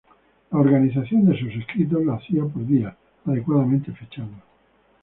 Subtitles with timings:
[0.49, 4.33] La organización de sus escritos la hacía por días, adecuadamente fechados.